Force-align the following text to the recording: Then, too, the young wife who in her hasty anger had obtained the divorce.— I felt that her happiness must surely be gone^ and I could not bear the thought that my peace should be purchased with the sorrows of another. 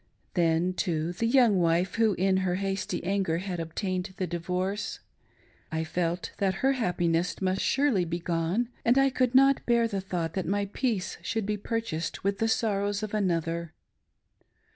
Then, 0.33 0.73
too, 0.73 1.13
the 1.13 1.27
young 1.27 1.59
wife 1.59 1.93
who 1.93 2.15
in 2.15 2.37
her 2.37 2.55
hasty 2.55 3.03
anger 3.03 3.37
had 3.37 3.59
obtained 3.59 4.11
the 4.17 4.25
divorce.— 4.25 4.99
I 5.71 5.83
felt 5.83 6.31
that 6.39 6.55
her 6.65 6.71
happiness 6.71 7.39
must 7.39 7.61
surely 7.61 8.03
be 8.03 8.19
gone^ 8.19 8.69
and 8.83 8.97
I 8.97 9.11
could 9.11 9.35
not 9.35 9.63
bear 9.67 9.87
the 9.87 10.01
thought 10.01 10.33
that 10.33 10.47
my 10.47 10.65
peace 10.73 11.19
should 11.21 11.45
be 11.45 11.55
purchased 11.55 12.23
with 12.23 12.39
the 12.39 12.47
sorrows 12.47 13.03
of 13.03 13.13
another. 13.13 13.73